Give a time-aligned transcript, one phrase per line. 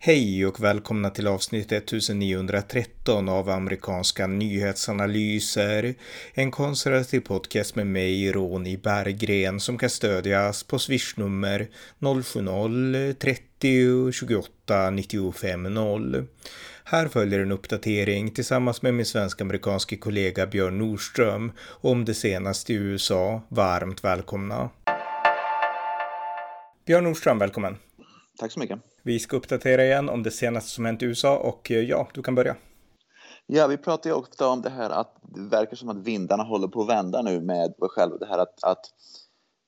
[0.00, 5.94] Hej och välkomna till avsnitt 1913 av amerikanska nyhetsanalyser.
[6.34, 15.62] En konservativ podcast med mig, Ronny Berggren, som kan stödjas på swishnummer 070-30 28 95
[15.62, 16.26] 0.
[16.84, 22.76] Här följer en uppdatering tillsammans med min svensk-amerikanske kollega Björn Nordström om det senaste i
[22.76, 23.42] USA.
[23.48, 24.70] Varmt välkomna!
[26.86, 27.76] Björn Nordström, välkommen!
[28.38, 28.78] Tack så mycket!
[29.02, 32.22] Vi ska uppdatera igen om det senaste som hänt i USA och eh, ja, du
[32.22, 32.56] kan börja.
[33.46, 36.68] Ja, vi pratar ju ofta om det här att det verkar som att vindarna håller
[36.68, 38.86] på att vända nu med själva det här att, att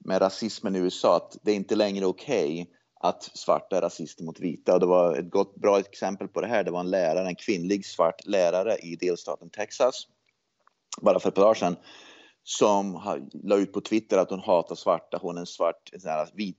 [0.04, 2.66] med rasismen i USA, att det är inte längre okej okay
[3.00, 4.74] att svarta är rasister mot vita.
[4.74, 6.64] Och det var ett gott, bra exempel på det här.
[6.64, 10.06] Det var en lärare, en kvinnlig svart lärare i delstaten Texas,
[11.00, 11.76] bara för ett par dagar sedan,
[12.44, 15.18] som har, la ut på Twitter att hon hatar svarta.
[15.22, 15.90] Hon är en svart,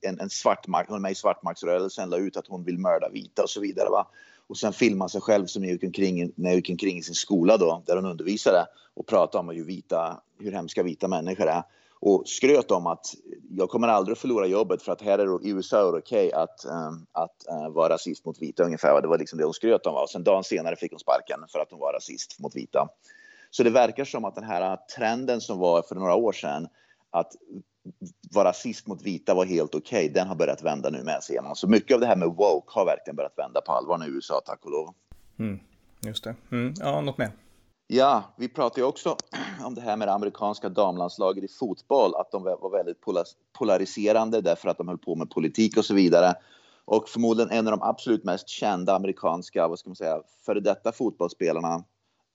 [0.00, 3.42] en, en svart hon är med i svartmaktsrörelsen, la ut att hon vill mörda vita
[3.42, 3.88] och så vidare.
[3.90, 4.06] Va?
[4.46, 7.56] Och sen filmar sig själv som gick omkring, när jag gick omkring i sin skola
[7.56, 11.62] då, där hon undervisade och pratade om hur, vita, hur hemska vita människor är.
[12.00, 13.14] Och skröt om att
[13.50, 15.98] jag kommer aldrig att förlora jobbet för att här är, det, i USA är det
[15.98, 19.02] okej okay att, um, att uh, vara rasist mot vita ungefär.
[19.02, 19.94] Det var liksom det hon skröt om.
[19.94, 20.02] Va?
[20.02, 22.88] Och sen dagen senare fick hon sparken för att hon var rasist mot vita.
[23.54, 26.68] Så det verkar som att den här trenden som var för några år sedan
[27.10, 27.32] att
[28.34, 31.56] vara rasist mot vita var helt okej, okay, den har börjat vända nu med man.
[31.56, 34.08] Så mycket av det här med woke har verkligen börjat vända på allvar nu i
[34.08, 34.94] USA, tack och lov.
[35.38, 35.60] Mm,
[36.00, 36.34] just det.
[36.50, 37.30] Mm, ja, något mer?
[37.86, 39.16] Ja, vi pratar ju också
[39.64, 43.00] om det här med det amerikanska damlandslaget i fotboll, att de var väldigt
[43.58, 46.34] polariserande därför att de höll på med politik och så vidare.
[46.84, 50.92] Och förmodligen en av de absolut mest kända amerikanska, vad ska man säga, före detta
[50.92, 51.84] fotbollsspelarna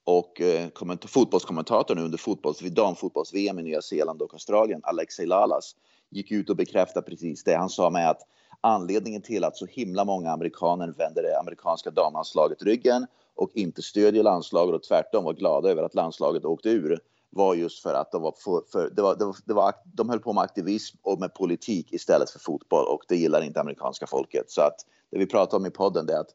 [0.08, 0.70] och eh,
[1.08, 5.76] fotbollskommentatorn under fotbolls, damfotbolls-VM i Nya Zeeland och Australien, Alexei Lalas,
[6.10, 7.56] gick ut och bekräftade precis det.
[7.56, 8.22] Han sa med att
[8.62, 14.24] anledningen till att så himla många amerikaner vänder det amerikanska damlandslaget ryggen och inte stödjer
[14.24, 18.22] landslaget och tvärtom var glada över att landslaget åkte ur var just för att de,
[18.22, 21.20] var för, för det var, det var, det var, de höll på med aktivism och
[21.20, 24.52] med politik istället för fotboll och det gillar inte amerikanska folket.
[24.52, 24.76] Så att
[25.12, 26.34] det vi pratar om i podden det är att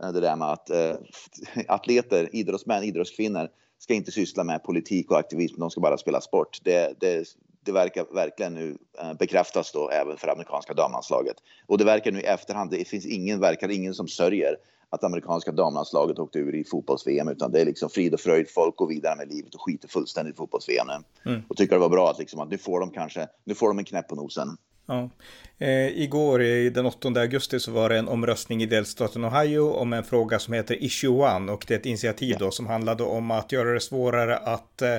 [0.00, 0.94] det där med att eh,
[1.68, 6.58] atleter, idrottsmän, idrottskvinnor ska inte syssla med politik och aktivism, de ska bara spela sport.
[6.62, 7.24] Det, det,
[7.64, 11.36] det verkar verkligen nu eh, bekräftas då även för amerikanska damlandslaget.
[11.66, 14.56] Och det verkar nu i efterhand, det finns ingen, verkar ingen som sörjer
[14.90, 18.76] att amerikanska damlandslaget åkte ur i fotbolls-VM utan det är liksom frid och fröjd, folk
[18.76, 21.30] går vidare med livet och skiter fullständigt i fotbolls-VM nu.
[21.30, 21.42] Mm.
[21.48, 23.78] Och tycker det var bra att, liksom, att nu får de kanske, nu får de
[23.78, 24.48] en knäpp på nosen.
[24.90, 25.10] Ja.
[25.58, 26.38] Eh, igår,
[26.70, 30.54] den 8 augusti, så var det en omröstning i delstaten Ohio om en fråga som
[30.54, 33.80] heter Issue One och det är ett initiativ då som handlade om att göra det
[33.80, 34.96] svårare att eh,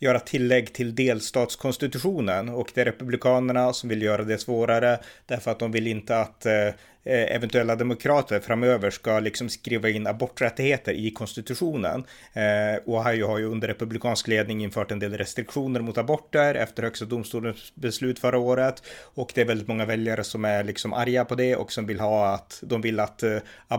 [0.00, 5.58] göra tillägg till delstatskonstitutionen och det är republikanerna som vill göra det svårare därför att
[5.58, 6.68] de vill inte att eh,
[7.04, 12.04] eh, eventuella demokrater framöver ska liksom skriva in aborträttigheter i konstitutionen.
[12.32, 17.04] Eh, Ohio har ju under republikansk ledning infört en del restriktioner mot aborter efter högsta
[17.04, 21.34] domstolens beslut förra året och det är väldigt många väljare som är liksom arga på
[21.34, 23.38] det och som vill ha att de vill att eh,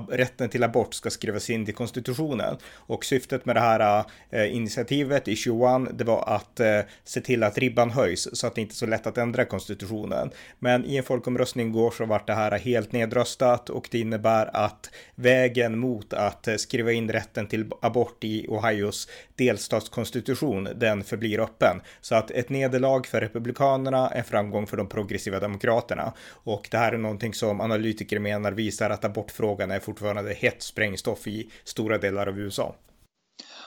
[0.09, 5.28] rätten till abort ska skrivas in i konstitutionen och syftet med det här eh, initiativet
[5.28, 5.62] i 21
[5.94, 8.85] det var att eh, se till att ribban höjs så att det inte är så
[8.85, 10.31] lätt att ändra konstitutionen.
[10.59, 14.89] Men i en folkomröstning igår så vart det här helt nedröstat och det innebär att
[15.16, 21.81] vägen mot att eh, skriva in rätten till abort i Ohios delstatskonstitution, den förblir öppen.
[22.01, 26.13] Så att ett nederlag för Republikanerna är framgång för de progressiva demokraterna.
[26.29, 31.28] Och det här är någonting som analytiker menar visar att abortfrågan är fortfarande hett sprängstoff
[31.28, 32.75] i stora delar av USA.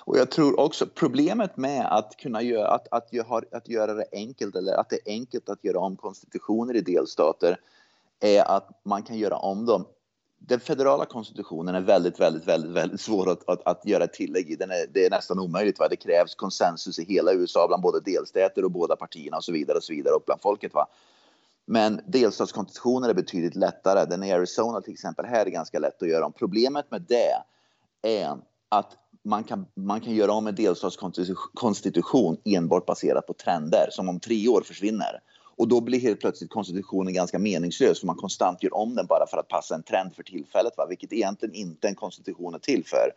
[0.07, 3.11] Och jag tror också problemet med att kunna göra, att, att,
[3.53, 7.61] att göra det enkelt eller att det är enkelt att göra om konstitutioner i delstater
[8.21, 9.87] är att man kan göra om dem.
[10.39, 14.57] Den federala konstitutionen är väldigt, väldigt, väldigt, väldigt svår att, att, att göra tillägg i.
[14.57, 15.79] Den är, det är nästan omöjligt.
[15.79, 15.89] Va?
[15.89, 19.77] Det krävs konsensus i hela USA bland både delstäter och båda partierna och så vidare
[19.77, 20.75] och så vidare och bland folket.
[20.75, 20.87] Va?
[21.67, 24.05] Men delstatskonstitutionen är betydligt lättare.
[24.05, 26.33] Den i Arizona till exempel här är ganska lätt att göra om.
[26.33, 27.43] Problemet med det
[28.03, 34.09] är att man kan, man kan göra om en delstatskonstitution enbart baserat på trender som
[34.09, 35.21] om tre år försvinner.
[35.57, 39.27] Och då blir helt plötsligt konstitutionen ganska meningslös för man konstant gör om den bara
[39.31, 40.87] för att passa en trend för tillfället, va?
[40.89, 43.11] vilket egentligen inte en konstitution är till för.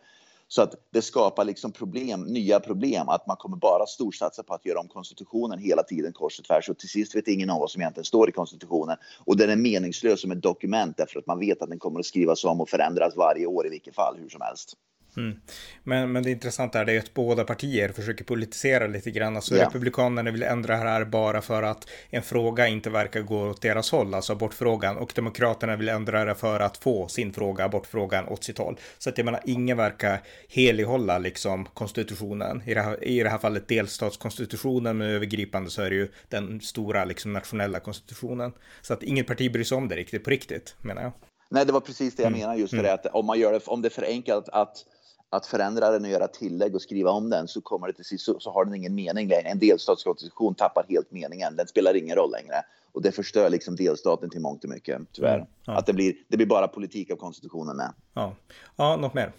[0.50, 4.66] Så att det skapar liksom problem, nya problem, att man kommer bara storsatsa på att
[4.66, 7.70] göra om konstitutionen hela tiden kors och tvärs och till sist vet ingen av vad
[7.70, 11.38] som egentligen står i konstitutionen och den är meningslös som ett dokument därför att man
[11.38, 14.28] vet att den kommer att skrivas om och förändras varje år i vilket fall, hur
[14.28, 14.74] som helst.
[15.18, 15.40] Mm.
[15.84, 19.36] Men, men det intressanta är det att båda partier försöker politisera lite grann.
[19.36, 19.66] Alltså yeah.
[19.66, 23.90] Republikanerna vill ändra det här bara för att en fråga inte verkar gå åt deras
[23.90, 24.96] håll, alltså abortfrågan.
[24.96, 28.78] Och Demokraterna vill ändra det för att få sin fråga, abortfrågan, åt sitt håll.
[28.98, 32.62] Så att jag menar, ingen verkar helighålla liksom konstitutionen.
[32.66, 36.60] I det här, i det här fallet delstatskonstitutionen, men övergripande så är det ju den
[36.60, 38.52] stora liksom nationella konstitutionen.
[38.82, 41.12] Så att inget parti bryr sig om det riktigt på riktigt, menar jag.
[41.50, 42.40] Nej, det var precis det jag mm.
[42.40, 42.84] menar just mm.
[42.84, 44.84] det att om man gör det, om det är för enkelt att
[45.30, 48.24] att förändra den och göra tillägg och skriva om den så kommer det till sist
[48.24, 49.48] så, så har den ingen mening längre.
[49.48, 51.56] En delstatskonstitution tappar helt meningen.
[51.56, 55.34] Den spelar ingen roll längre och det förstör liksom delstaten till mångt och mycket tyvärr.
[55.34, 55.78] Mm, ja.
[55.78, 57.92] Att det blir, det blir bara politik av konstitutionen med.
[58.14, 58.34] Ja,
[58.76, 59.32] ja något mer?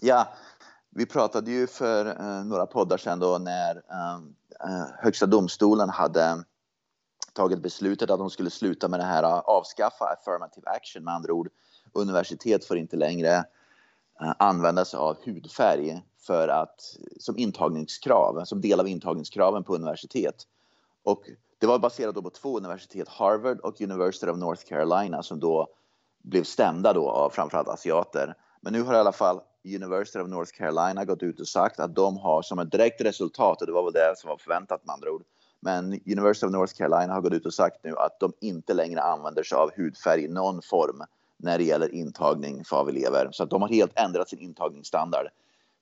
[0.00, 0.28] Ja,
[0.90, 4.14] vi pratade ju för eh, några poddar sedan då när eh,
[4.64, 6.44] eh Högsta domstolen hade
[7.32, 11.32] tagit beslutet att de skulle sluta med det här eh, avskaffa affirmative action med andra
[11.32, 11.48] ord.
[11.92, 13.44] Universitet får inte längre
[14.22, 20.46] Eh, använda sig av hudfärg för att, som intagningskrav, som del av intagningskraven på universitet.
[21.02, 21.22] Och
[21.58, 25.68] det var baserat på två universitet, Harvard och University of North Carolina, som då
[26.22, 28.34] blev stämda då av framförallt asiater.
[28.60, 31.94] Men nu har i alla fall University of North Carolina gått ut och sagt att
[31.94, 34.94] de har som ett direkt resultat, och det var väl det som var förväntat med
[34.94, 35.22] andra ord,
[35.60, 39.02] men University of North Carolina har gått ut och sagt nu att de inte längre
[39.02, 41.02] använder sig av hudfärg i någon form
[41.42, 43.28] när det gäller intagning för av elever.
[43.32, 45.26] Så att de har helt ändrat sin intagningsstandard.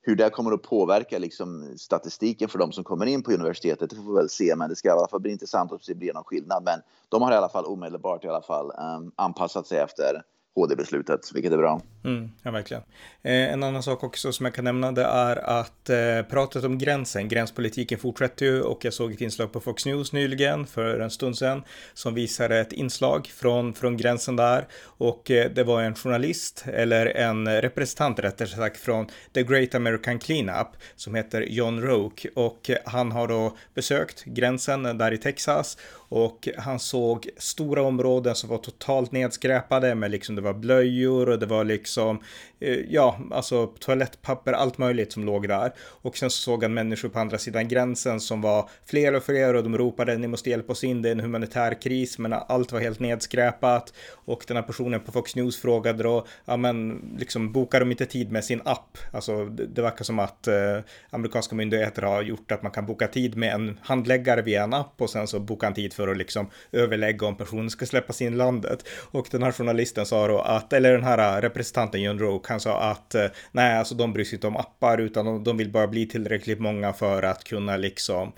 [0.03, 3.97] Hur det kommer att påverka liksom, statistiken för de som kommer in på universitetet, det
[3.97, 4.57] får vi väl se.
[4.57, 6.63] Men det ska i alla fall bli intressant att se om det blir någon skillnad.
[6.65, 10.23] Men de har i alla fall omedelbart i alla fall um, anpassat sig efter
[10.55, 11.83] HD-beslutet, vilket är bra.
[12.05, 12.83] Mm, ja, verkligen.
[13.23, 16.79] Eh, en annan sak också som jag kan nämna det är att eh, pratet om
[16.79, 21.11] gränsen, gränspolitiken fortsätter ju och jag såg ett inslag på Fox News nyligen för en
[21.11, 21.63] stund sedan
[21.95, 27.07] som visade ett inslag från, från gränsen där och eh, det var en journalist eller
[27.07, 32.77] en representant rättare sagt från The Great American Cleanup som heter John Roke och eh,
[32.85, 38.59] han har då besökt gränsen där i Texas och han såg stora områden som var
[38.59, 42.21] totalt nedskräpade med liksom det var blöjor och det var liksom
[42.61, 45.73] Eh, ja, alltså toalettpapper, allt möjligt som låg där.
[45.79, 49.55] Och sen så såg han människor på andra sidan gränsen som var fler och fler
[49.55, 52.73] och de ropade ni måste hjälpa oss in, det är en humanitär kris, men allt
[52.73, 53.95] var helt nedskräpat.
[54.13, 58.07] Och den här personen på Fox News frågade då, ja men liksom bokar de inte
[58.07, 58.99] tid med sin app?
[59.13, 60.79] Alltså det, det verkar som att eh,
[61.11, 65.03] amerikanska myndigheter har gjort att man kan boka tid med en handläggare via en app
[65.03, 68.33] och sen så boka en tid för att liksom överlägga om personen ska släppas in
[68.33, 68.89] i landet.
[69.11, 72.81] Och den här journalisten sa då att, eller den här representanten John Roke, han sa
[72.81, 76.07] att eh, nej, alltså de bryr sig inte om appar utan de, vill bara bli
[76.07, 78.33] tillräckligt många för att kunna liksom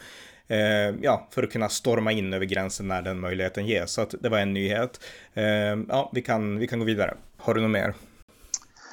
[0.49, 0.59] eh,
[1.03, 3.93] ja, för att kunna storma in över gränsen när den möjligheten ges.
[3.93, 5.01] Så det var en nyhet.
[5.89, 7.15] Ja, vi kan, vi kan gå vidare.
[7.37, 7.95] Har du något mer?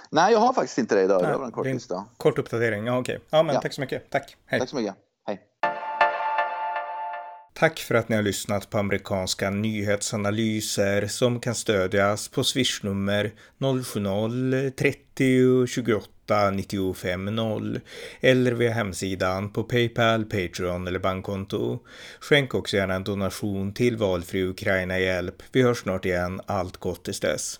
[0.09, 1.21] Nej, jag har faktiskt inte det idag.
[1.21, 2.05] Nej, det var en kort lista.
[2.17, 3.19] Kort uppdatering, ja okej.
[3.29, 3.61] Ja, men ja.
[3.61, 4.09] tack så mycket.
[4.09, 4.35] Tack.
[4.45, 4.59] Hej.
[4.59, 4.95] Tack så mycket.
[7.59, 15.67] Tack för att ni har lyssnat på amerikanska nyhetsanalyser som kan stödjas på swishnummer 070-30
[15.67, 17.79] 28 95 0
[18.19, 21.79] eller via hemsidan på Paypal, Patreon eller bankkonto.
[22.19, 25.43] Skänk också gärna en donation till valfri Ukraina Hjälp.
[25.51, 26.41] Vi hörs snart igen.
[26.45, 27.59] Allt gott tills dess.